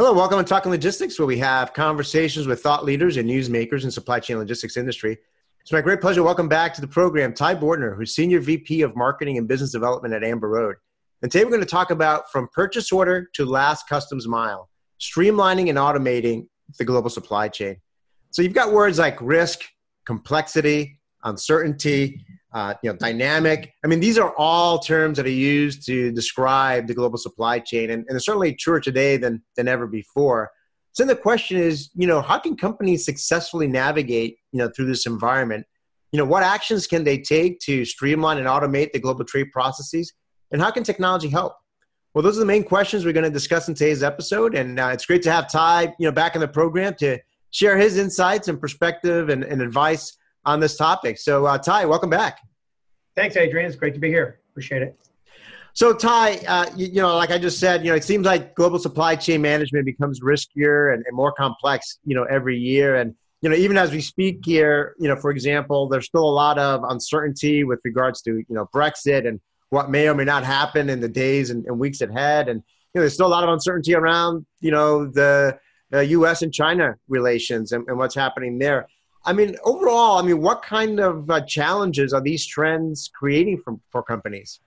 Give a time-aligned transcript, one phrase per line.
[0.00, 3.90] Hello, welcome to Talking Logistics, where we have conversations with thought leaders and newsmakers in
[3.90, 5.18] supply chain logistics industry.
[5.60, 8.96] It's my great pleasure welcome back to the program Ty Bordner, who's Senior VP of
[8.96, 10.76] Marketing and Business Development at Amber Road.
[11.20, 15.68] And today we're going to talk about from purchase order to last customs mile, streamlining
[15.68, 16.46] and automating
[16.78, 17.76] the global supply chain.
[18.30, 19.64] So you've got words like risk,
[20.06, 23.72] complexity, uncertainty, uh, you know, dynamic.
[23.84, 27.90] I mean, these are all terms that are used to describe the global supply chain,
[27.90, 30.50] and, and certainly truer today than than ever before.
[30.92, 35.06] So the question is, you know, how can companies successfully navigate, you know, through this
[35.06, 35.64] environment?
[36.10, 40.12] You know, what actions can they take to streamline and automate the global trade processes,
[40.50, 41.54] and how can technology help?
[42.12, 44.90] Well, those are the main questions we're going to discuss in today's episode, and uh,
[44.92, 47.18] it's great to have Ty, you know, back in the program to
[47.52, 51.18] share his insights and perspective and, and advice on this topic.
[51.18, 52.40] So, uh, Ty, welcome back.
[53.16, 53.66] Thanks, Adrian.
[53.66, 54.40] It's great to be here.
[54.50, 54.98] Appreciate it.
[55.72, 58.54] So, Ty, uh, you, you, know, like I just said, you know, it seems like
[58.54, 62.96] global supply chain management becomes riskier and, and, more complex, you know, every year.
[62.96, 66.36] And, you know, even as we speak here, you know, for example, there's still a
[66.44, 70.44] lot of uncertainty with regards to, you know, Brexit and what may or may not
[70.44, 72.48] happen in the days and, and weeks ahead.
[72.48, 75.58] And, you know, there's still a lot of uncertainty around, you know, the
[75.94, 76.42] uh, U.S.
[76.42, 78.86] and China relations and, and what's happening there.
[79.24, 83.78] I mean, overall, I mean, what kind of uh, challenges are these trends creating for,
[83.90, 84.60] for companies?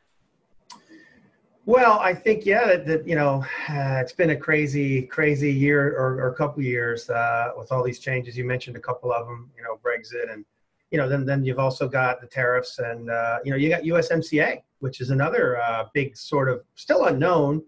[1.66, 5.98] Well, I think yeah, that, that you know, uh, it's been a crazy, crazy year
[5.98, 8.38] or, or a couple years uh, with all these changes.
[8.38, 10.46] You mentioned a couple of them, you know, Brexit, and
[10.92, 13.84] you know, then then you've also got the tariffs, and uh, you know, you got
[13.84, 17.64] USMCA, which is another uh, big sort of still unknown.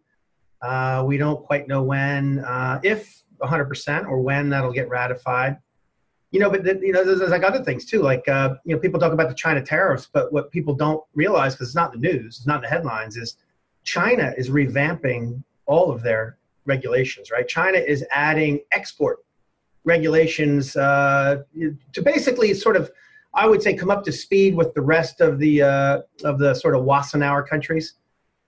[0.62, 2.44] Uh, we don't quite know when,
[2.84, 5.58] if 100% or when that'll get ratified
[6.32, 8.02] you know, but you know, there's, there's, like other things too.
[8.02, 11.54] Like uh, you know, people talk about the China tariffs, but what people don't realize
[11.54, 13.38] because it's not in the news, it's not in the headlines, is
[13.84, 17.32] China is revamping all of their regulations.
[17.32, 17.48] Right?
[17.48, 19.20] China is adding export
[19.86, 21.44] regulations uh,
[21.94, 22.92] to basically sort of,
[23.34, 26.54] I would say, come up to speed with the rest of the uh, of the
[26.54, 27.94] sort of Wassenaar countries.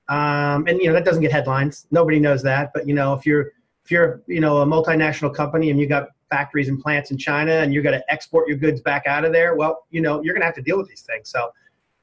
[0.09, 1.87] Um, and you know that doesn't get headlines.
[1.91, 2.71] Nobody knows that.
[2.73, 3.51] But you know, if you're
[3.85, 7.51] if you're you know a multinational company and you got factories and plants in China
[7.51, 10.33] and you're going to export your goods back out of there, well, you know, you're
[10.33, 11.29] going to have to deal with these things.
[11.29, 11.51] So,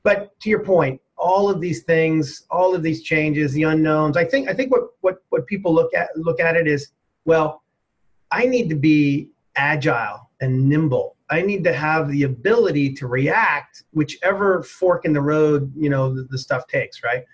[0.03, 4.25] but to your point, all of these things, all of these changes, the unknowns, I
[4.25, 6.93] think, I think what, what, what people look at, look at it is,
[7.25, 7.63] well,
[8.31, 11.17] I need to be agile and nimble.
[11.31, 16.15] I need to have the ability to react whichever fork in the road, you know,
[16.15, 17.25] the, the stuff takes, right?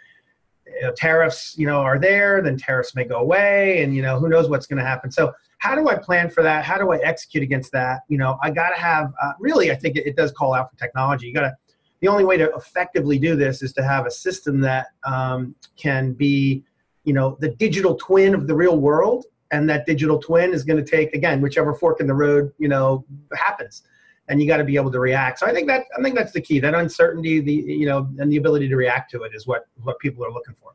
[0.66, 4.18] You know, tariffs, you know, are there, then tariffs may go away and, you know,
[4.18, 5.10] who knows what's going to happen.
[5.10, 6.65] So how do I plan for that?
[6.65, 8.00] How do I execute against that?
[8.09, 10.71] You know, I got to have uh, really, I think it, it, does call out
[10.71, 11.26] for technology.
[11.26, 11.54] You got to,
[12.00, 16.15] the only way to effectively do this is to have a system that um, can
[16.15, 16.65] be,
[17.04, 19.26] you know, the digital twin of the real world.
[19.53, 22.69] And that digital twin is going to take, again, whichever fork in the road, you
[22.69, 23.04] know,
[23.34, 23.82] happens.
[24.28, 25.41] And you got to be able to react.
[25.41, 26.60] So I think that I think that's the key.
[26.60, 29.99] That uncertainty, the you know, and the ability to react to it is what what
[29.99, 30.70] people are looking for.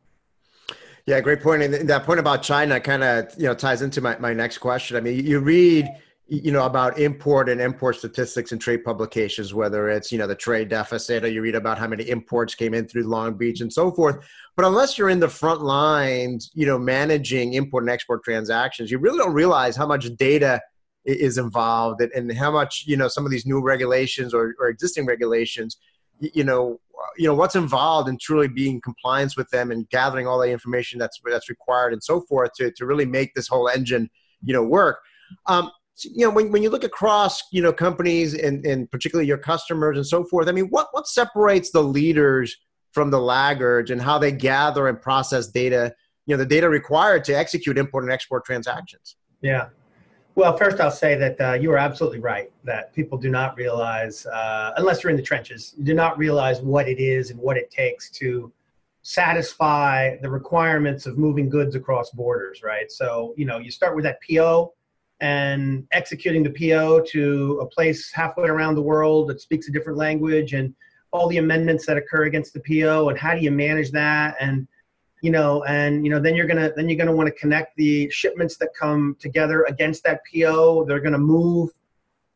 [1.08, 1.62] Yeah, great point.
[1.62, 4.98] And that point about China kind of you know ties into my, my next question.
[4.98, 5.88] I mean, you read
[6.28, 10.36] you know about import and import statistics in trade publications, whether it's you know the
[10.36, 13.72] trade deficit or you read about how many imports came in through Long Beach and
[13.72, 14.26] so forth.
[14.56, 18.98] But unless you're in the front lines, you know, managing import and export transactions, you
[18.98, 20.60] really don't realize how much data
[21.06, 24.70] is involved and, and how much you know some of these new regulations or, or
[24.70, 25.78] existing regulations
[26.20, 26.80] you know
[27.18, 31.00] you know what's involved in truly being compliance with them and gathering all the information
[31.00, 34.10] that's that's required and so forth to, to really make this whole engine
[34.44, 35.00] you know work.
[35.48, 39.28] Um, so, you know when, when you look across you know companies and, and particularly
[39.28, 42.56] your customers and so forth i mean what what separates the leaders
[42.92, 45.94] from the laggards and how they gather and process data
[46.26, 49.16] you know the data required to execute import and export transactions?
[49.42, 49.70] Yeah
[50.36, 54.26] well, first I'll say that uh, you are absolutely right that people do not realize,
[54.26, 57.72] uh, unless you're in the trenches, do not realize what it is and what it
[57.72, 58.52] takes to
[59.02, 62.92] satisfy the requirements of moving goods across borders, right?
[62.92, 64.74] So, you know, you start with that PO
[65.22, 69.98] and executing the PO to a place halfway around the world that speaks a different
[69.98, 70.74] language and
[71.12, 74.68] all the amendments that occur against the PO and how do you manage that and
[75.26, 78.08] you know, and you know, then you're gonna then you're gonna want to connect the
[78.12, 80.86] shipments that come together against that PO.
[80.86, 81.72] They're gonna move.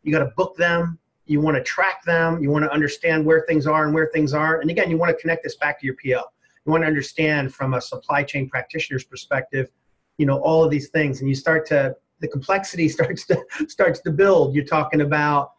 [0.02, 0.98] You got to book them.
[1.28, 2.42] You want to track them.
[2.42, 4.64] You want to understand where things are and where things aren't.
[4.64, 6.24] And again, you want to connect this back to your PO.
[6.66, 9.70] You want to understand from a supply chain practitioner's perspective,
[10.18, 14.00] you know, all of these things, and you start to the complexity starts to starts
[14.00, 14.56] to build.
[14.56, 15.52] You're talking about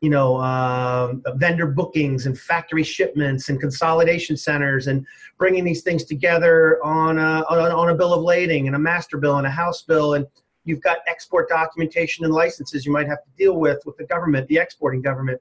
[0.00, 5.06] you know, uh, vendor bookings and factory shipments and consolidation centers and
[5.38, 9.18] bringing these things together on a, on, on a bill of lading and a master
[9.18, 10.14] bill and a house bill.
[10.14, 10.26] And
[10.64, 14.46] You've got export documentation and licenses you might have to deal with with the government,
[14.48, 15.40] the exporting government.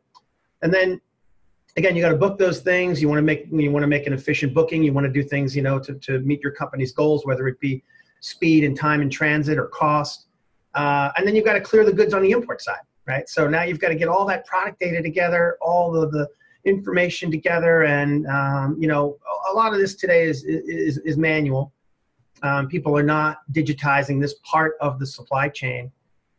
[0.61, 1.01] And then
[1.77, 3.01] again, you got to book those things.
[3.01, 4.81] You want to make you want to make an efficient booking.
[4.81, 7.59] You want to do things, you know, to, to meet your company's goals, whether it
[7.59, 7.83] be
[8.21, 10.27] speed and time in transit or cost.
[10.73, 13.27] Uh, and then you've got to clear the goods on the import side, right?
[13.27, 16.27] So now you've got to get all that product data together, all of the
[16.63, 19.17] information together, and um, you know,
[19.51, 21.73] a lot of this today is is, is manual.
[22.43, 25.91] Um, people are not digitizing this part of the supply chain.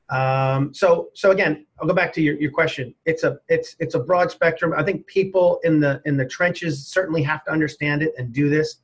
[0.09, 2.95] Um, so, so again, I'll go back to your, your question.
[3.05, 4.73] It's a it's it's a broad spectrum.
[4.77, 8.49] I think people in the in the trenches certainly have to understand it and do
[8.49, 8.77] this,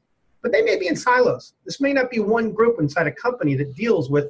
[0.42, 1.54] but they may be in silos.
[1.64, 4.28] This may not be one group inside a company that deals with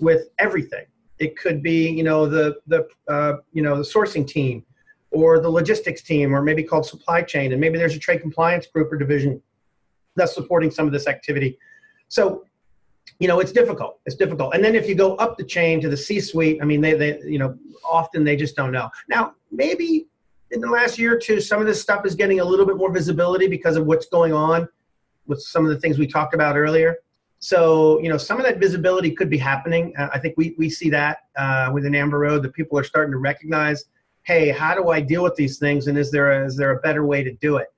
[0.00, 0.86] with everything.
[1.18, 4.64] It could be you know the the uh, you know the sourcing team,
[5.10, 8.66] or the logistics team, or maybe called supply chain, and maybe there's a trade compliance
[8.66, 9.40] group or division
[10.16, 11.58] that's supporting some of this activity.
[12.08, 12.44] So
[13.18, 14.00] you know it's difficult.
[14.06, 14.54] It's difficult.
[14.54, 16.94] And then if you go up the chain to the c suite i mean they,
[16.94, 17.56] they you know
[17.88, 18.90] often they just don't know.
[19.08, 20.06] Now maybe
[20.50, 22.76] in the last year or two some of this stuff is getting a little bit
[22.76, 24.68] more visibility because of what's going on
[25.26, 26.96] with some of the things we talked about earlier
[27.40, 30.68] so you know some of that visibility could be happening uh, i think we, we
[30.68, 33.84] see that uh, within amber road that people are starting to recognize
[34.24, 36.80] hey how do i deal with these things and is there a, is there a
[36.80, 37.68] better way to do it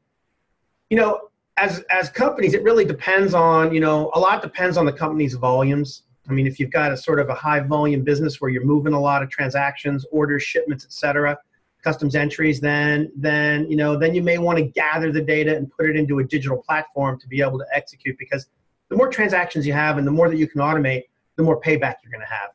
[0.89, 1.31] you know
[1.61, 5.35] as as companies, it really depends on you know a lot depends on the company's
[5.35, 6.05] volumes.
[6.29, 8.93] I mean, if you've got a sort of a high volume business where you're moving
[8.93, 11.37] a lot of transactions, orders, shipments, etc.,
[11.83, 15.71] customs entries, then then you know then you may want to gather the data and
[15.71, 18.47] put it into a digital platform to be able to execute because
[18.91, 21.05] the more transactions you have and the more that you can automate,
[21.37, 22.51] the more payback you're going to have.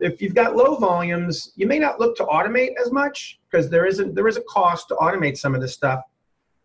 [0.00, 3.86] If you've got low volumes, you may not look to automate as much because there
[3.86, 6.02] isn't there is a cost to automate some of this stuff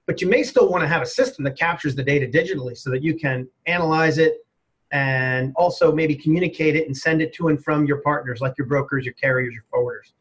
[0.06, 2.90] but you may still want to have a system that captures the data digitally so
[2.90, 4.46] that you can analyze it
[4.92, 8.68] and also maybe communicate it and send it to and from your partners like your
[8.68, 10.12] brokers your carriers your forwarders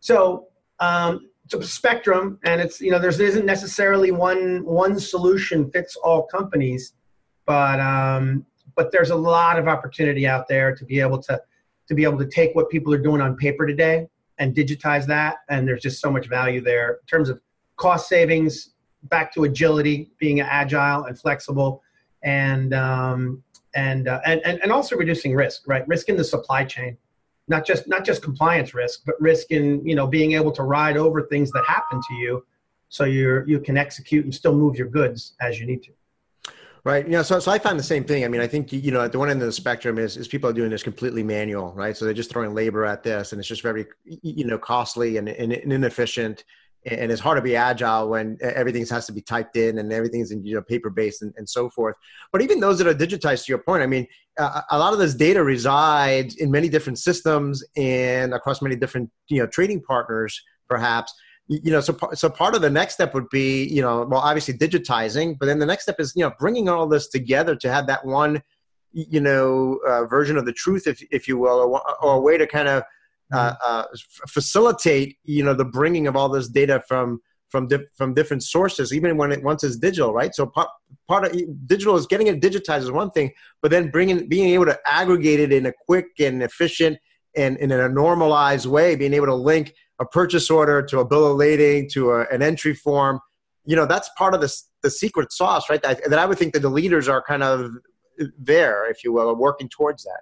[0.00, 0.46] so
[0.80, 5.96] um, it's a spectrum and it's you know there isn't necessarily one one solution fits
[5.96, 6.94] all companies
[7.46, 8.44] but um,
[8.74, 11.40] but there's a lot of opportunity out there to be able to
[11.88, 14.08] to be able to take what people are doing on paper today
[14.38, 17.40] and digitize that and there's just so much value there in terms of
[17.76, 18.70] cost savings
[19.08, 21.82] back to agility, being agile and flexible,
[22.22, 23.42] and um,
[23.74, 25.86] and, uh, and and also reducing risk, right?
[25.86, 26.96] Risk in the supply chain,
[27.48, 30.96] not just not just compliance risk, but risk in you know being able to ride
[30.96, 32.44] over things that happen to you,
[32.88, 35.92] so you're you can execute and still move your goods as you need to.
[36.86, 37.04] Right.
[37.04, 38.24] You know, so, so I find the same thing.
[38.24, 40.28] I mean, I think, you know, at the one end of the spectrum is, is
[40.28, 41.96] people are doing this completely manual, right?
[41.96, 45.28] So they're just throwing labor at this and it's just very, you know, costly and,
[45.28, 46.44] and inefficient
[46.84, 50.30] and it's hard to be agile when everything has to be typed in and everything's
[50.30, 51.96] in you know paper based and, and so forth
[52.30, 54.06] but even those that are digitized to your point i mean
[54.38, 59.10] uh, a lot of this data resides in many different systems and across many different
[59.28, 61.12] you know trading partners perhaps
[61.48, 64.54] you know so, so part of the next step would be you know well obviously
[64.54, 67.86] digitizing but then the next step is you know bringing all this together to have
[67.86, 68.42] that one
[68.92, 72.36] you know uh, version of the truth if, if you will or, or a way
[72.36, 72.82] to kind of
[73.32, 73.56] uh, mm-hmm.
[73.64, 73.84] uh,
[74.28, 78.92] facilitate you know the bringing of all this data from from di- from different sources,
[78.92, 80.34] even when it once it's digital, right?
[80.34, 80.68] So part
[81.08, 83.32] part of digital is getting it digitized is one thing,
[83.62, 86.98] but then bringing being able to aggregate it in a quick and efficient
[87.36, 91.30] and, in a normalized way, being able to link a purchase order to a bill
[91.30, 93.20] of lading to a, an entry form,
[93.64, 95.82] you know, that's part of the the secret sauce, right?
[95.82, 97.72] That, that I would think that the leaders are kind of
[98.38, 100.20] there, if you will, working towards that.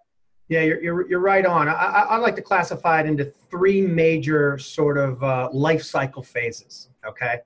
[0.48, 1.68] Yeah, you're, you're, you're right on.
[1.68, 6.90] I, I, like to classify it into three major sort of uh, life cycle phases,
[7.06, 7.38] okay?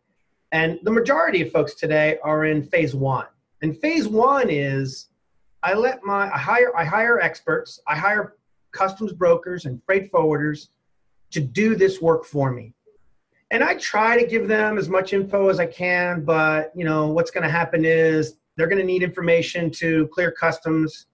[0.50, 3.26] And the majority of folks today are in phase one.
[3.62, 5.08] And phase one is
[5.62, 8.34] I let my, I hire, I hire experts, I hire
[8.72, 10.68] customs brokers and freight forwarders
[11.30, 12.72] to do this work for me.
[13.50, 17.08] And I try to give them as much info as I can, but you know,
[17.08, 21.06] what's going to happen is they're going to need information to clear customs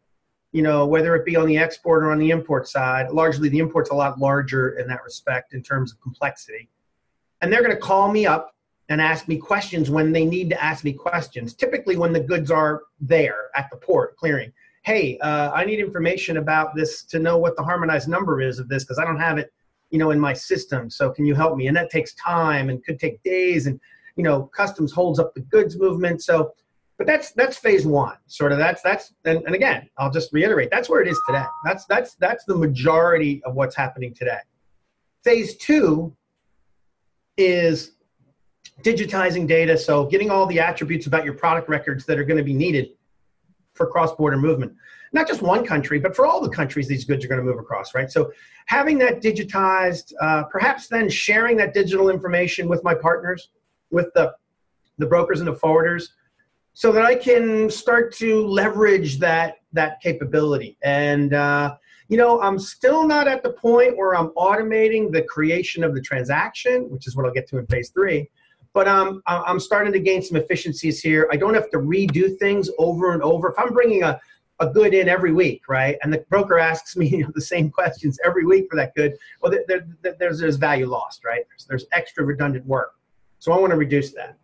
[0.55, 3.59] you know, whether it be on the export or on the import side, largely the
[3.59, 6.71] import's a lot larger in that respect in terms of complexity.
[7.43, 8.55] And they're going to call me up
[8.89, 12.53] and ask me questions when they need to ask me questions, typically when the goods
[12.53, 14.53] are there at the port clearing.
[14.85, 18.69] Hey, uh, I need information about this to know what the harmonized number is of
[18.69, 19.53] this because I don't have it,
[19.91, 20.91] you know, in my system.
[20.91, 21.69] So can you help me?
[21.69, 23.67] And that takes time and could take days.
[23.67, 23.81] And
[24.17, 26.23] you know, customs holds up the goods movement.
[26.23, 26.55] So
[26.97, 30.71] but that's that's phase one sort of that's that's and, and again i'll just reiterate
[30.71, 34.39] that's where it is today that's that's that's the majority of what's happening today
[35.23, 36.15] phase two
[37.37, 37.93] is
[38.83, 42.45] digitizing data so getting all the attributes about your product records that are going to
[42.45, 42.91] be needed
[43.75, 44.75] for cross-border movement
[45.15, 47.59] not just one country, but for all the countries these goods are going to move
[47.59, 48.11] across, right?
[48.11, 48.33] So
[48.67, 53.51] having that digitized, uh, perhaps then sharing that digital information with my partners,
[53.91, 54.35] with the,
[54.99, 56.09] the brokers and the forwarders,
[56.73, 60.77] so that I can start to leverage that that capability.
[60.83, 61.77] And uh,
[62.09, 66.01] you know, I'm still not at the point where I'm automating the creation of the
[66.01, 68.29] transaction, which is what I'll get to in phase three.
[68.75, 71.29] But um, I'm starting to gain some efficiencies here.
[71.31, 73.49] I don't have to redo things over and over.
[73.49, 74.21] If I'm bringing a,
[74.59, 77.71] a good in every week, right, and the broker asks me you know, the same
[77.71, 81.45] questions every week for that good, well, there, there, there's, there's value lost, right?
[81.49, 82.97] There's, there's extra redundant work.
[83.39, 84.37] So I want to reduce that.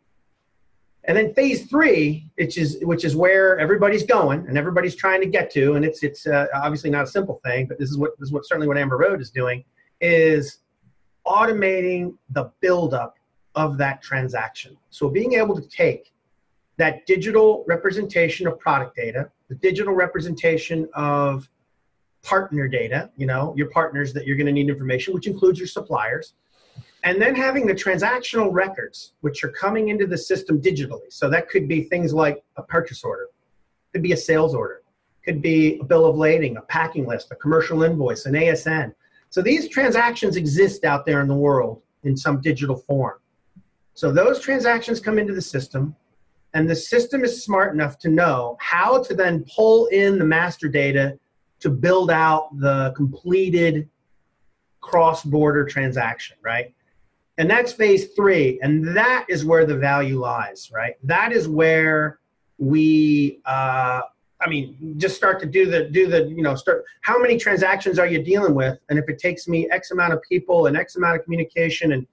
[1.05, 5.27] And then phase three, which is which is where everybody's going and everybody's trying to
[5.27, 8.19] get to, and it's it's uh, obviously not a simple thing, but this is what
[8.19, 9.65] this is what certainly what Amber Road is doing
[10.01, 10.59] is
[11.27, 13.15] automating the buildup
[13.55, 14.77] of that transaction.
[14.91, 16.13] So being able to take
[16.77, 21.49] that digital representation of product data, the digital representation of
[22.23, 25.69] partner data, you know, your partners that you're going to need information, which includes your
[25.69, 26.35] suppliers,
[27.03, 31.11] and then having the transactional records, which are coming into the system digitally.
[31.11, 33.29] So that could be things like a purchase order,
[33.93, 34.83] could be a sales order,
[35.25, 38.95] could be a bill of lading, a packing list, a commercial invoice, an ASN.
[39.31, 43.19] So these transactions exist out there in the world in some digital form.
[44.01, 45.95] So those transactions come into the system,
[46.55, 50.69] and the system is smart enough to know how to then pull in the master
[50.69, 51.19] data
[51.59, 53.91] to build out the completed
[54.81, 56.73] cross border transaction, right?
[57.37, 58.59] And that's phase three.
[58.63, 60.95] And that is where the value lies, right?
[61.05, 62.21] That is where
[62.57, 64.01] we, uh,
[64.41, 67.99] I mean, just start to do the, do the, you know, start, how many transactions
[67.99, 68.79] are you dealing with?
[68.89, 72.07] And if it takes me X amount of people and X amount of communication and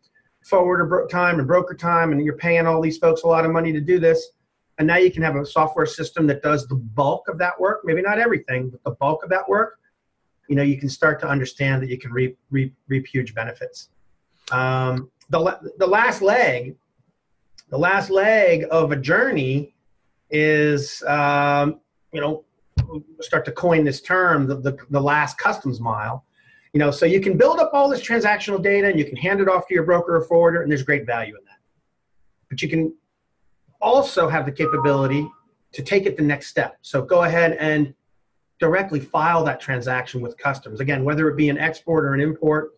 [0.48, 3.72] forwarder time and broker time, and you're paying all these folks a lot of money
[3.74, 4.30] to do this,
[4.77, 7.82] and now you can have a software system that does the bulk of that work,
[7.84, 9.80] maybe not everything, but the bulk of that work,
[10.48, 13.89] you know, you can start to understand that you can reap, reap, reap huge benefits.
[14.51, 16.75] Um, the, the last leg,
[17.70, 19.75] the last leg of a journey
[20.30, 21.82] is, um,
[22.13, 22.46] you know,
[23.20, 26.24] start to coin this term, the, the, the last customs mile.
[26.74, 29.39] You know, so you can build up all this transactional data and you can hand
[29.39, 31.59] it off to your broker or forwarder, and there's great value in that.
[32.50, 32.93] But you can
[33.81, 35.27] also have the capability
[35.74, 36.77] to take it the next step.
[36.81, 37.93] So go ahead and
[38.59, 40.79] directly file that transaction with customs.
[40.79, 42.71] Again, whether it be an export or an import,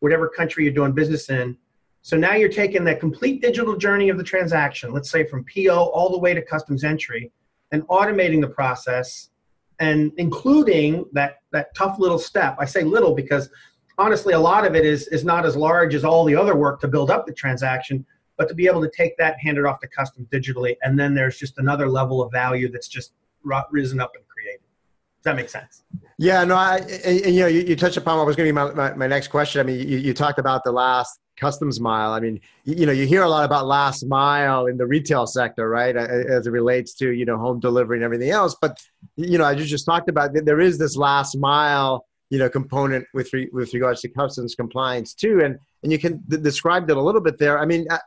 [0.00, 1.56] whatever country you're doing business in,
[2.02, 5.72] so now you're taking that complete digital journey of the transaction, let's say from PO
[5.72, 7.30] all the way to customs entry,
[7.70, 9.30] and automating the process
[9.78, 12.56] and including that, that tough little step.
[12.58, 13.48] I say little because
[13.98, 16.80] honestly, a lot of it is, is not as large as all the other work
[16.80, 18.04] to build up the transaction,
[18.36, 21.14] but to be able to take that, hand it off to customs digitally, and then
[21.14, 23.12] there's just another level of value that's just
[23.70, 24.60] risen up and created.
[24.60, 25.84] Does that make sense?
[26.18, 28.52] Yeah, no, I, and, and, you know, you, you touched upon what was going to
[28.52, 29.60] be my, my, my, next question.
[29.60, 32.12] I mean, you, you talked about the last customs mile.
[32.12, 35.68] I mean, you, know, you hear a lot about last mile in the retail sector,
[35.68, 35.96] right?
[35.96, 38.56] As it relates to, you know, home delivery and everything else.
[38.60, 38.78] But,
[39.16, 43.06] you know, as you just talked about, there is this last mile, you know, component
[43.14, 45.40] with, re, with regards to customs compliance too.
[45.42, 47.58] And, and you can describe it a little bit there.
[47.58, 47.98] I mean, I,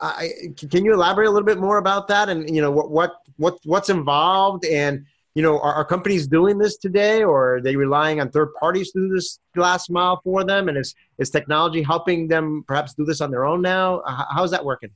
[0.00, 0.30] I,
[0.70, 3.58] can you elaborate a little bit more about that and, you know, what, what, what,
[3.64, 8.20] what's involved and, you know, are, are, companies doing this today, or are they relying
[8.20, 10.68] on third parties to do this last mile for them?
[10.68, 14.02] And is is technology helping them perhaps do this on their own now?
[14.06, 14.90] how's that working?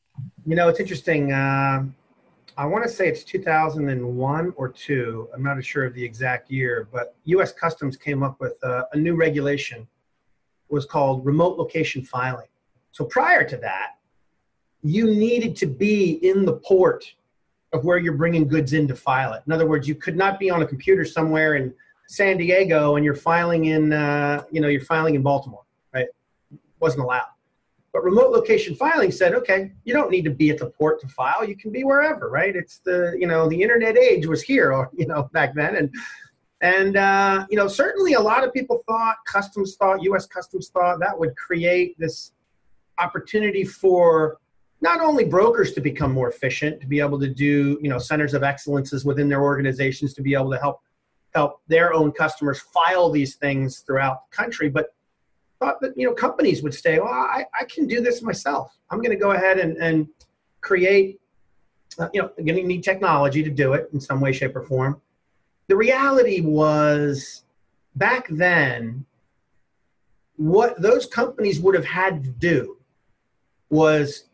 [0.46, 1.32] You know, it's interesting.
[1.32, 1.84] Uh,
[2.58, 5.28] I want to say it's 2001 or two.
[5.34, 7.52] I'm not sure of the exact year, but U.S.
[7.52, 9.80] Customs came up with a, a new regulation.
[9.80, 12.48] It was called remote location filing.
[12.92, 13.96] So prior to that,
[14.82, 17.14] you needed to be in the port
[17.72, 19.42] of where you're bringing goods in to file it.
[19.46, 21.74] In other words, you could not be on a computer somewhere in
[22.08, 26.06] San Diego and you're filing in, uh, you know, you're filing in Baltimore, right?
[26.80, 27.26] Wasn't allowed.
[27.92, 31.08] But remote location filing said, okay, you don't need to be at the port to
[31.08, 31.44] file.
[31.44, 32.54] You can be wherever, right?
[32.54, 35.76] It's the, you know, the internet age was here, or, you know, back then.
[35.76, 35.94] And,
[36.60, 40.26] and, uh, you know, certainly a lot of people thought, customs thought, U.S.
[40.26, 42.32] customs thought that would create this
[42.98, 44.38] opportunity for
[44.80, 48.34] not only brokers to become more efficient, to be able to do you know centers
[48.34, 50.80] of excellences within their organizations to be able to help
[51.34, 54.94] help their own customers file these things throughout the country, but
[55.60, 58.78] thought that you know companies would say, well, I, I can do this myself.
[58.90, 60.08] I'm going to go ahead and, and
[60.60, 61.20] create,
[61.98, 64.56] uh, you know, I'm going to need technology to do it in some way, shape,
[64.56, 65.00] or form.
[65.68, 67.44] The reality was
[67.96, 69.04] back then,
[70.36, 72.76] what those companies would have had to do
[73.70, 74.25] was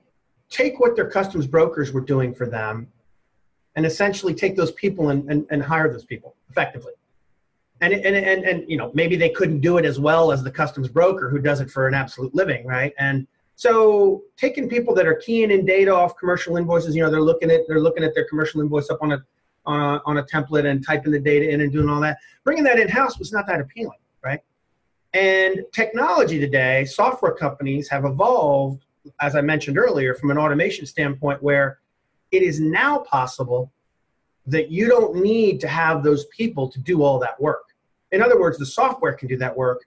[0.52, 2.86] take what their customs brokers were doing for them
[3.74, 6.92] and essentially take those people and, and, and hire those people effectively.
[7.80, 10.50] and, and and and you know maybe they couldn't do it as well as the
[10.50, 12.92] customs broker who does it for an absolute living, right?
[12.98, 17.28] And so taking people that are keying in data off commercial invoices, you know, they're
[17.32, 19.24] looking at they're looking at their commercial invoice up on a
[19.64, 22.18] on a, on a template and typing the data in and doing all that.
[22.44, 24.40] Bringing that in house was not that appealing, right?
[25.14, 28.84] And technology today, software companies have evolved,
[29.20, 31.78] as I mentioned earlier, from an automation standpoint, where
[32.30, 33.72] it is now possible
[34.46, 37.64] that you don't need to have those people to do all that work.
[38.10, 39.84] In other words, the software can do that work.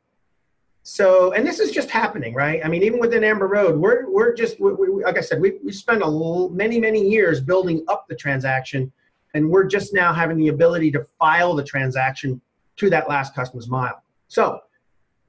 [0.83, 2.61] So, and this is just happening, right?
[2.63, 5.53] I mean, even within Amber Road, we're, we're just, we, we, like I said, we,
[5.63, 8.91] we spent a many, many years building up the transaction,
[9.33, 12.39] and we're just now having the ability to file the transaction
[12.77, 14.03] to that last customs mile.
[14.27, 14.61] So,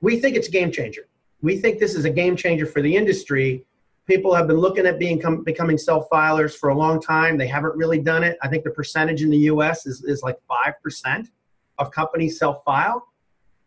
[0.02, 1.09] we think it's a game changer.
[1.40, 3.64] We think this is a game changer for the industry
[4.06, 7.36] people have been looking at being becoming self-filers for a long time.
[7.36, 8.38] They haven't really done it.
[8.42, 9.86] I think the percentage in the U.S.
[9.86, 11.30] is, is like five percent
[11.78, 13.06] of companies self-file.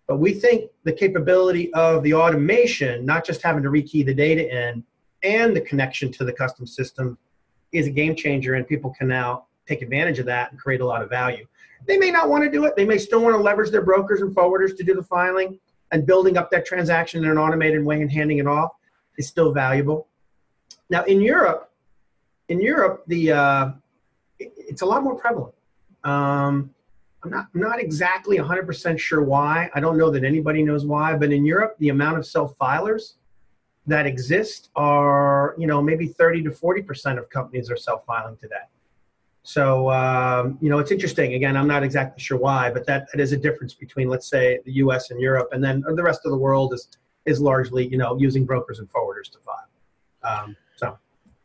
[0.08, 4.68] But we think the capability of the automation, not just having to rekey the data
[4.68, 4.84] in,
[5.22, 7.18] and the connection to the custom system,
[7.72, 10.86] is a game changer, and people can now take advantage of that and create a
[10.86, 11.46] lot of value.
[11.86, 12.76] They may not want to do it.
[12.76, 15.60] They may still want to leverage their brokers and forwarders to do the filing
[15.92, 18.72] and building up that transaction in an automated way and handing it off
[19.18, 20.09] is still valuable
[20.90, 21.72] now in Europe,
[22.48, 23.72] in Europe, the uh,
[24.40, 25.54] it's a lot more prevalent.
[26.04, 26.74] Um,
[27.24, 29.70] I'm not I'm not exactly 100% sure why.
[29.74, 33.14] I don't know that anybody knows why, but in Europe, the amount of self-filers
[33.88, 38.56] that exist are you know maybe 30 to 40% of companies are self-filing today.
[39.44, 41.34] So um, you know it's interesting.
[41.34, 44.60] Again, I'm not exactly sure why, but that, that is a difference between let's say
[44.66, 45.12] the U.S.
[45.12, 46.88] and Europe, and then the rest of the world is
[47.26, 49.68] is largely you know using brokers and forwarders to file.
[50.24, 50.56] Um,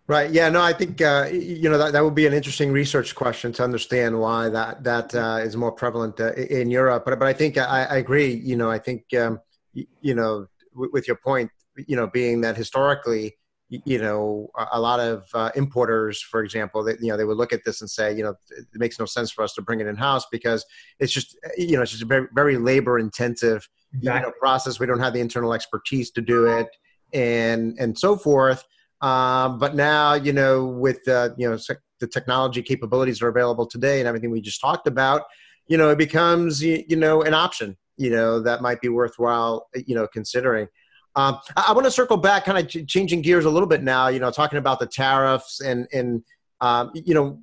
[0.06, 0.30] Right.
[0.30, 0.50] Yeah.
[0.50, 3.64] No, I think uh, you know that, that would be an interesting research question to
[3.64, 7.06] understand why that that uh, is more prevalent uh, in Europe.
[7.06, 8.34] But but I think I, I agree.
[8.34, 9.40] You know, I think um,
[9.73, 11.50] you, you know w- with your point.
[11.88, 13.34] You know, being that historically,
[13.69, 17.54] you know, a, lot of uh, importers, for example, that you know they would look
[17.54, 19.86] at this and say, you know, it makes no sense for us to bring it
[19.86, 20.64] in house because
[21.00, 24.21] it's just you know it's just a very very labor intensive exactly.
[24.21, 24.78] you know, process.
[24.78, 26.69] We don't have the internal expertise to do it,
[27.14, 28.64] and and so forth
[29.04, 31.58] um, but now, you know, with uh, you know
[32.00, 35.25] the technology capabilities are available today and everything we just talked about,
[35.69, 39.95] you know, it becomes you know an option, you know, that might be worthwhile, you
[39.95, 40.69] know, considering.
[41.17, 43.82] Um, I, I want to circle back, kind of ch- changing gears a little bit
[43.82, 44.08] now.
[44.08, 46.23] You know, talking about the tariffs and and
[46.62, 47.40] um, you know,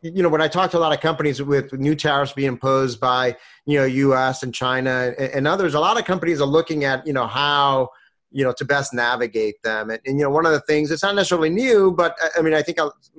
[0.00, 3.00] you know, when I talk to a lot of companies with new tariffs being imposed
[3.00, 4.44] by you know U.S.
[4.44, 7.88] and China and, and others, a lot of companies are looking at you know how
[8.30, 9.90] you know to best navigate them.
[9.90, 12.54] And, and, you know one of the things it's not necessarily new but i mean
[12.54, 12.78] i think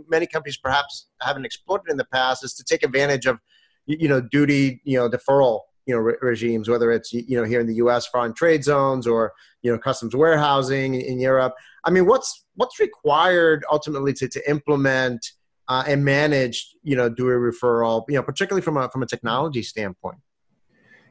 [0.10, 3.40] many companies perhaps haven't explored it in the past is to take advantage of
[3.86, 7.60] you know duty you know deferral you know re- regimes whether it's you know here
[7.60, 11.54] in the us foreign trade zones or you know customs warehousing in europe.
[11.84, 15.32] I mean what's what's required ultimately to, to implement
[15.68, 19.64] uh, and manage you know duty deferral you know particularly from a from a technology
[19.64, 20.18] standpoint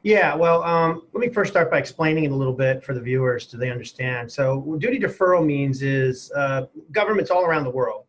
[0.03, 3.01] yeah, well, um, let me first start by explaining it a little bit for the
[3.01, 4.31] viewers so they understand.
[4.31, 8.05] So, what duty deferral means is uh, governments all around the world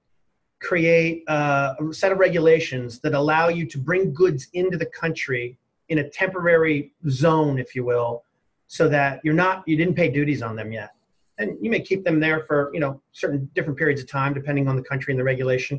[0.63, 5.59] create uh, a set of regulations that allow you to bring goods into the country
[5.89, 8.25] in a temporary zone, if you will,
[8.69, 10.95] so that you're not you didn't pay duties on them yet,
[11.39, 14.67] and you may keep them there for you know certain different periods of time depending
[14.67, 15.79] on the country and the regulation,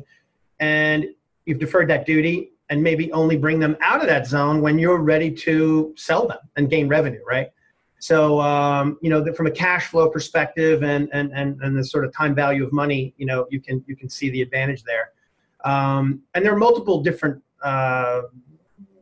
[0.60, 1.06] and
[1.44, 4.98] you've deferred that duty and maybe only bring them out of that zone when you're
[4.98, 7.48] ready to sell them and gain revenue, right?
[7.98, 12.04] So, um, you know, from a cash flow perspective and, and, and, and the sort
[12.04, 15.12] of time value of money, you know, you can, you can see the advantage there.
[15.64, 18.22] Um, and there are multiple different uh,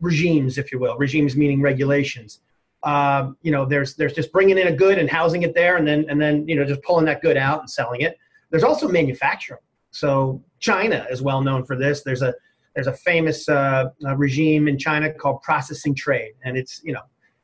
[0.00, 2.40] regimes, if you will, regimes meaning regulations.
[2.84, 5.86] Uh, you know, there's, there's just bringing in a good and housing it there and
[5.86, 8.18] then, and then, you know, just pulling that good out and selling it.
[8.50, 9.60] There's also manufacturing.
[9.90, 12.02] So China is well known for this.
[12.02, 12.34] There's a,
[12.74, 17.02] there's a famous uh, uh, regime in China called processing trade, and it's you know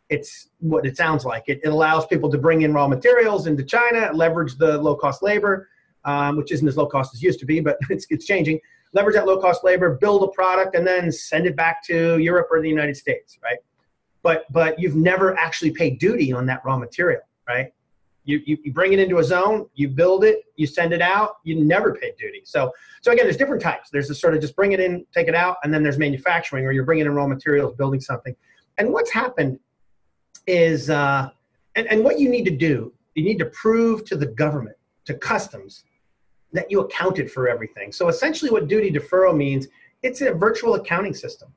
[0.08, 1.44] it's what it sounds like.
[1.48, 5.22] It, it allows people to bring in raw materials into China, leverage the low cost
[5.22, 5.68] labor,
[6.04, 8.58] um, which isn't as low cost as used to be, but it's, it's changing.
[8.94, 12.48] Leverage that low cost labor, build a product, and then send it back to Europe
[12.50, 13.58] or the United States, right?
[14.22, 17.72] But but you've never actually paid duty on that raw material, right?
[18.28, 21.36] You, you, you bring it into a zone, you build it, you send it out,
[21.44, 22.42] you never pay duty.
[22.44, 23.88] So, so again, there's different types.
[23.90, 26.66] There's a sort of just bring it in, take it out, and then there's manufacturing,
[26.66, 28.36] or you're bringing in raw materials, building something.
[28.76, 29.58] And what's happened
[30.46, 31.30] is, uh,
[31.74, 35.14] and, and what you need to do, you need to prove to the government, to
[35.14, 35.84] customs,
[36.52, 37.92] that you accounted for everything.
[37.92, 39.68] So essentially, what duty deferral means,
[40.02, 41.48] it's a virtual accounting system.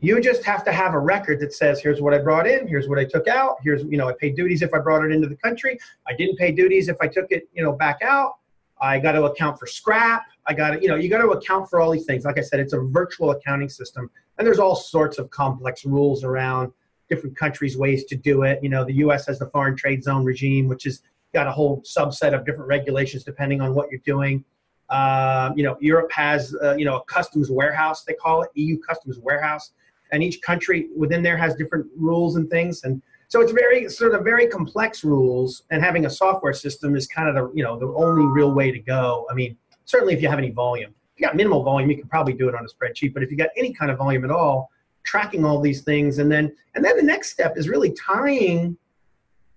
[0.00, 2.88] You just have to have a record that says, here's what I brought in, here's
[2.88, 5.28] what I took out, here's, you know, I paid duties if I brought it into
[5.28, 5.78] the country.
[6.08, 8.36] I didn't pay duties if I took it, you know, back out.
[8.80, 10.24] I got to account for scrap.
[10.46, 12.24] I got to, you know, you got to account for all these things.
[12.24, 16.24] Like I said, it's a virtual accounting system, and there's all sorts of complex rules
[16.24, 16.72] around
[17.10, 18.58] different countries' ways to do it.
[18.62, 19.26] You know, the U.S.
[19.26, 21.02] has the foreign trade zone regime, which has
[21.34, 24.44] got a whole subset of different regulations depending on what you're doing.
[24.88, 28.78] Uh, you know, Europe has, uh, you know, a customs warehouse, they call it, EU
[28.78, 29.72] customs warehouse.
[30.12, 32.84] And each country within there has different rules and things.
[32.84, 35.62] And so it's very, sort of very complex rules.
[35.70, 38.70] And having a software system is kind of the, you know, the only real way
[38.70, 39.26] to go.
[39.30, 40.90] I mean, certainly if you have any volume.
[41.14, 43.14] If you got minimal volume, you can probably do it on a spreadsheet.
[43.14, 44.70] But if you got any kind of volume at all,
[45.04, 48.76] tracking all these things, and then and then the next step is really tying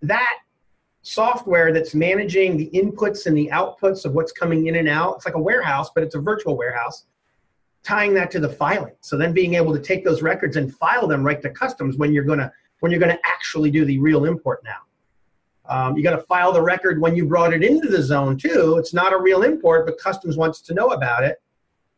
[0.02, 0.39] that
[1.04, 5.18] software that's managing the inputs and the outputs of what's coming in and out.
[5.18, 7.06] It's like a warehouse, but it's a virtual warehouse.
[7.84, 8.96] Tying that to the filing.
[9.02, 12.13] So then being able to take those records and file them right to customs when
[12.13, 14.80] you're gonna when you're gonna actually do the real import now.
[15.65, 18.76] Um, you got to file the record when you brought it into the zone too.
[18.78, 21.41] It's not a real import, but customs wants to know about it.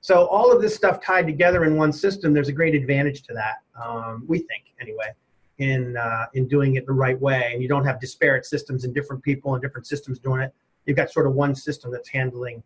[0.01, 3.33] So all of this stuff tied together in one system, there's a great advantage to
[3.33, 3.55] that.
[3.83, 5.11] Um, we think anyway,
[5.57, 8.93] in uh, in doing it the right way, and you don't have disparate systems and
[8.93, 10.53] different people and different systems doing it.
[10.85, 12.61] You've got sort of one system that's handling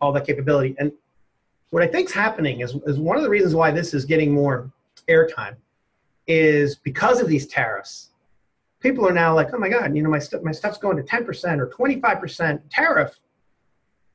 [0.00, 0.74] all that capability.
[0.80, 0.90] And
[1.72, 4.32] what I think is happening is, is one of the reasons why this is getting
[4.32, 4.70] more
[5.08, 5.56] airtime
[6.26, 8.12] is because of these tariffs
[8.82, 11.02] people are now like, oh my God, you know, my, stuff, my stuff's going to
[11.02, 13.18] 10% or 25% tariff.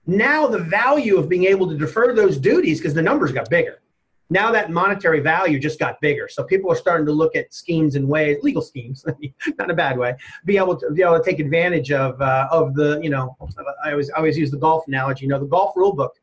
[0.05, 3.81] Now the value of being able to defer those duties, because the numbers got bigger.
[4.29, 6.27] Now that monetary value just got bigger.
[6.29, 9.05] So people are starting to look at schemes and ways, legal schemes,
[9.57, 12.73] not a bad way, be able to be able to take advantage of uh, of
[12.73, 13.37] the, you know,
[13.85, 15.23] I always I always use the golf analogy.
[15.23, 16.13] You know, the golf rule book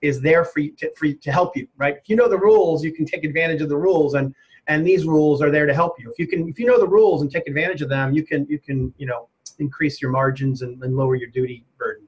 [0.00, 1.96] is there for you to, for you to help you, right?
[1.96, 4.14] If you know the rules, you can take advantage of the rules.
[4.14, 4.34] And
[4.68, 6.10] and these rules are there to help you.
[6.10, 8.46] If you can, if you know the rules and take advantage of them, you can,
[8.50, 12.06] you can, you know, increase your margins and, and lower your duty burden.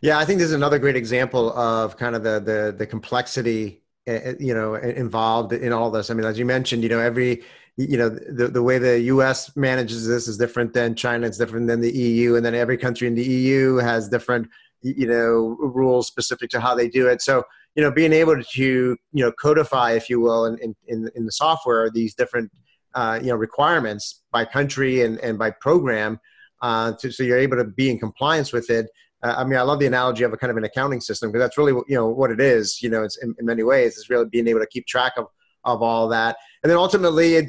[0.00, 3.82] Yeah, I think this is another great example of kind of the the, the complexity,
[4.06, 6.10] eh, eh, you know, involved in all this.
[6.10, 7.42] I mean, as you mentioned, you know, every
[7.76, 11.66] you know the, the way the us manages this is different than china it's different
[11.66, 14.46] than the eu and then every country in the eu has different
[14.82, 17.22] you know rules specific to how they do it.
[17.22, 21.26] So you know being able to you know codify if you will in in, in
[21.26, 22.50] the software these different
[22.94, 26.20] uh, you know requirements by country and, and by program
[26.60, 28.86] uh, to, so you're able to be in compliance with it.
[29.24, 31.40] Uh, i mean i love the analogy of a kind of an accounting system because
[31.44, 34.10] that's really you know what it is you know it's in, in many ways is
[34.10, 35.26] really being able to keep track of
[35.64, 36.36] of all that.
[36.62, 37.46] And then ultimately it,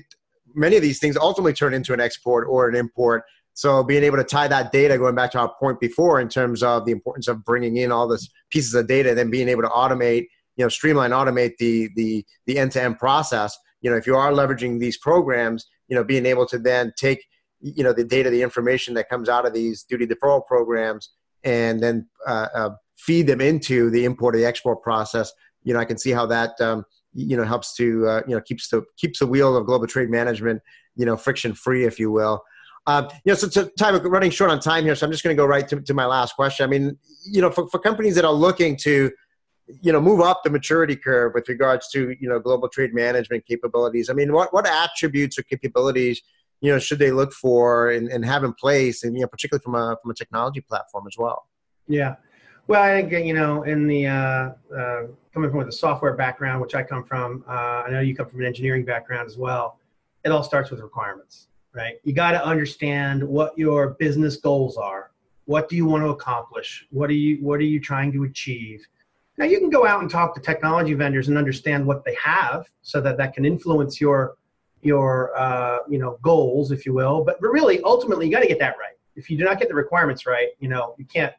[0.53, 4.17] many of these things ultimately turn into an export or an import so being able
[4.17, 7.27] to tie that data, going back to our point before, in terms of the importance
[7.27, 10.69] of bringing in all this pieces of data, then being able to automate, you know,
[10.69, 13.57] streamline, automate the the the end to end process.
[13.81, 17.23] You know, if you are leveraging these programs, you know, being able to then take,
[17.59, 21.11] you know, the data, the information that comes out of these duty deferral programs,
[21.43, 25.31] and then uh, uh, feed them into the import or the export process.
[25.63, 28.41] You know, I can see how that um, you know helps to uh, you know
[28.41, 30.61] keeps the keeps the wheel of global trade management
[30.95, 32.43] you know friction free, if you will.
[32.85, 35.41] Um, you know, so time running short on time here, so I'm just going to
[35.41, 36.65] go right to, to my last question.
[36.65, 39.09] I mean, you know, for, for companies that are looking to,
[39.81, 43.45] you know, move up the maturity curve with regards to you know global trade management
[43.45, 44.09] capabilities.
[44.09, 46.21] I mean, what what attributes or capabilities
[46.59, 49.63] you know should they look for and, and have in place, and you know, particularly
[49.63, 51.47] from a from a technology platform as well.
[51.87, 52.15] Yeah.
[52.67, 56.75] Well, I think you know, in the uh, uh, coming from a software background, which
[56.75, 59.79] I come from, uh, I know you come from an engineering background as well.
[60.25, 61.95] It all starts with requirements right?
[62.03, 65.11] You got to understand what your business goals are.
[65.45, 66.85] What do you want to accomplish?
[66.91, 68.85] What are you What are you trying to achieve?
[69.37, 72.67] Now you can go out and talk to technology vendors and understand what they have,
[72.81, 74.35] so that that can influence your
[74.81, 77.23] your uh, you know goals, if you will.
[77.23, 78.95] But, but really, ultimately, you got to get that right.
[79.15, 81.33] If you do not get the requirements right, you know you can't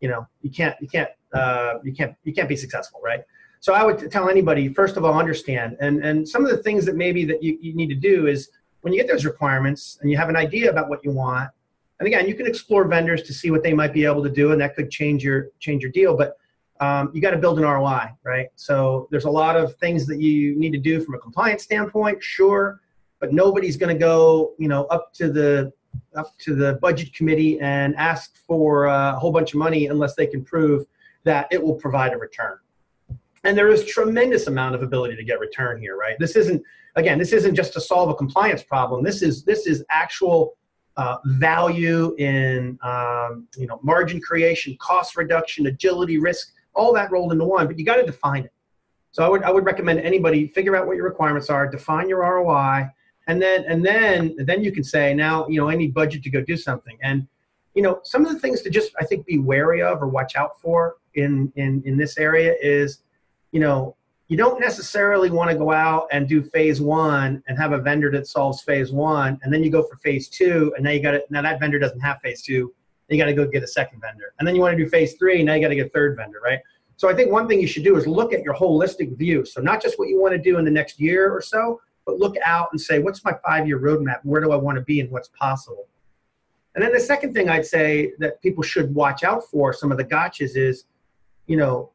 [0.00, 3.22] you know you can't you can't uh, you can't you can't be successful, right?
[3.60, 6.84] So I would tell anybody first of all understand and and some of the things
[6.86, 8.50] that maybe that you, you need to do is
[8.82, 11.50] when you get those requirements and you have an idea about what you want,
[11.98, 14.52] and again, you can explore vendors to see what they might be able to do,
[14.52, 16.16] and that could change your change your deal.
[16.16, 16.36] But
[16.80, 18.48] um, you got to build an ROI, right?
[18.54, 22.22] So there's a lot of things that you need to do from a compliance standpoint,
[22.22, 22.80] sure,
[23.18, 25.72] but nobody's going to go, you know, up to the
[26.14, 30.26] up to the budget committee and ask for a whole bunch of money unless they
[30.26, 30.86] can prove
[31.24, 32.58] that it will provide a return.
[33.44, 36.16] And there is tremendous amount of ability to get return here, right?
[36.18, 36.62] This isn't
[36.96, 39.04] again, this isn't just to solve a compliance problem.
[39.04, 40.56] This is this is actual
[40.96, 47.32] uh, value in um, you know margin creation, cost reduction, agility, risk, all that rolled
[47.32, 47.66] into one.
[47.66, 48.52] But you got to define it.
[49.12, 52.20] So I would I would recommend anybody figure out what your requirements are, define your
[52.20, 52.88] ROI,
[53.28, 56.30] and then and then then you can say now you know I need budget to
[56.30, 56.98] go do something.
[57.02, 57.26] And
[57.74, 60.34] you know some of the things to just I think be wary of or watch
[60.34, 63.02] out for in in in this area is
[63.52, 63.96] you know
[64.28, 68.10] you don't necessarily want to go out and do phase one and have a vendor
[68.10, 71.14] that solves phase one, and then you go for phase two, and now you got
[71.14, 71.30] it.
[71.30, 72.74] Now that vendor doesn't have phase two,
[73.08, 75.14] you got to go get a second vendor, and then you want to do phase
[75.14, 76.58] three, now you got to get a third vendor, right?
[76.96, 79.44] So I think one thing you should do is look at your holistic view.
[79.44, 82.18] So not just what you want to do in the next year or so, but
[82.18, 84.18] look out and say, what's my five-year roadmap?
[84.24, 85.86] Where do I want to be, and what's possible?
[86.74, 89.96] And then the second thing I'd say that people should watch out for, some of
[89.96, 90.84] the gotchas is,
[91.46, 91.92] you know,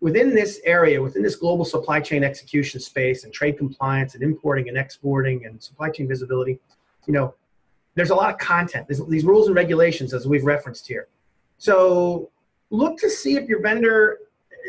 [0.00, 4.68] within this area, within this global supply chain execution space and trade compliance and importing
[4.68, 6.58] and exporting and supply chain visibility,
[7.06, 7.34] you know,
[7.94, 8.86] there's a lot of content.
[8.88, 11.08] There's these rules and regulations as we've referenced here.
[11.58, 12.30] So
[12.70, 14.18] look to see if your vendor,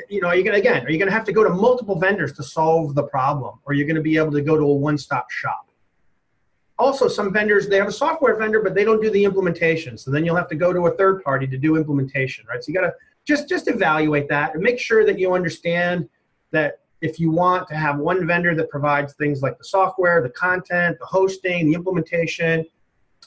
[0.10, 2.34] you know, are you gonna again, are you gonna have to go to multiple vendors
[2.34, 5.68] to solve the problem, or you're gonna be able to go to a one-stop shop?
[6.78, 9.98] Also, some vendors they have a software vendor, but they don't do the implementation.
[9.98, 12.62] So then you'll have to go to a third party to do implementation, right?
[12.62, 12.94] So you gotta
[13.26, 16.10] just just evaluate that and make sure that you understand
[16.52, 20.30] that if you want to have one vendor that provides things like the software, the
[20.30, 22.66] content, the hosting, the implementation.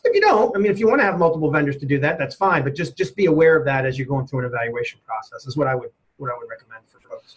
[0.05, 2.19] If you don't, I mean, if you want to have multiple vendors to do that,
[2.19, 2.63] that's fine.
[2.63, 5.47] But just just be aware of that as you're going through an evaluation process.
[5.47, 7.37] Is what I would what I would recommend for folks.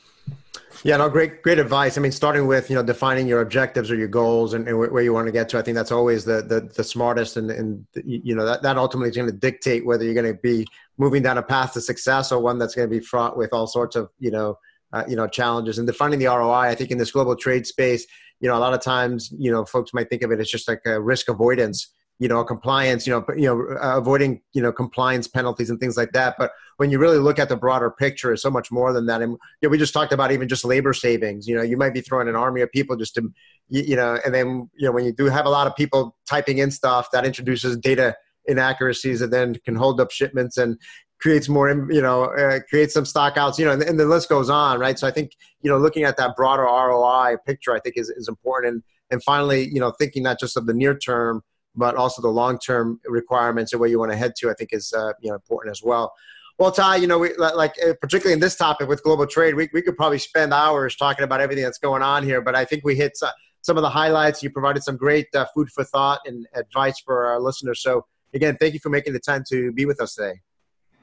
[0.83, 1.97] Yeah, no, great, great advice.
[1.97, 5.01] I mean, starting with you know defining your objectives or your goals and, and where
[5.01, 5.57] you want to get to.
[5.57, 9.09] I think that's always the the, the smartest, and and you know that that ultimately
[9.09, 10.67] is going to dictate whether you're going to be
[10.97, 13.67] moving down a path to success or one that's going to be fraught with all
[13.67, 14.57] sorts of you know
[14.93, 15.77] uh, you know challenges.
[15.77, 18.05] And defining the ROI, I think in this global trade space,
[18.39, 20.67] you know, a lot of times you know folks might think of it as just
[20.67, 24.71] like a risk avoidance you know compliance you know you know uh, avoiding you know
[24.71, 28.33] compliance penalties and things like that but when you really look at the broader picture
[28.33, 30.65] it's so much more than that and you know, we just talked about even just
[30.65, 33.31] labor savings you know you might be throwing an army of people just to
[33.69, 36.57] you know and then you know when you do have a lot of people typing
[36.57, 38.15] in stuff that introduces data
[38.47, 40.77] inaccuracies and then can hold up shipments and
[41.19, 44.49] creates more you know uh, creates some stockouts you know and, and, the list goes
[44.49, 45.31] on right so i think
[45.61, 49.23] you know looking at that broader roi picture i think is, is important and and
[49.23, 51.41] finally you know thinking not just of the near term
[51.77, 54.71] but also the long term requirements and where you want to head to, I think
[54.73, 56.13] is uh, you know important as well.
[56.59, 59.69] Well, Ty, you know, we, like uh, particularly in this topic with global trade, we,
[59.73, 62.83] we could probably spend hours talking about everything that's going on here, but I think
[62.83, 64.41] we hit some of the highlights.
[64.41, 67.83] You provided some great uh, food for thought and advice for our listeners.
[67.83, 70.41] So, again, thank you for making the time to be with us today.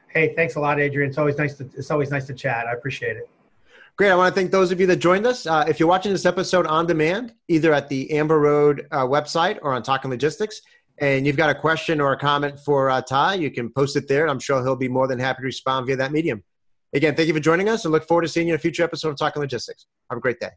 [0.09, 1.09] Hey, thanks a lot, Adrian.
[1.09, 2.67] It's always nice to it's always nice to chat.
[2.67, 3.29] I appreciate it.
[3.97, 4.11] Great.
[4.11, 5.47] I want to thank those of you that joined us.
[5.47, 9.59] Uh, if you're watching this episode on demand, either at the Amber Road uh, website
[9.63, 10.61] or on Talking Logistics,
[10.99, 14.09] and you've got a question or a comment for uh, Ty, you can post it
[14.09, 14.29] there.
[14.29, 16.43] I'm sure he'll be more than happy to respond via that medium.
[16.93, 18.85] Again, thank you for joining us and look forward to seeing you in a future
[18.85, 19.87] episode of Talking Logistics.
[20.11, 20.51] Have a great day.